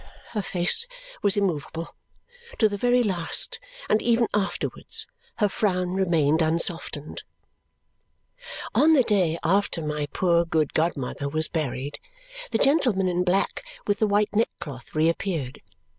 [0.31, 0.87] Her face
[1.21, 1.89] was immovable.
[2.57, 7.21] To the very last, and even afterwards, her frown remained unsoftened.
[8.73, 11.99] On the day after my poor good godmother was buried,
[12.49, 15.61] the gentleman in black with the white neckcloth reappeared.